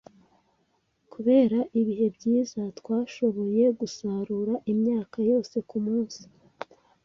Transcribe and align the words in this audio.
Kubera 1.11 1.59
ibihe 1.79 2.07
byiza, 2.15 2.61
twashoboye 2.79 3.63
gusarura 3.79 4.53
imyaka 4.71 5.17
yose 5.29 5.55
kumunsi. 5.69 6.21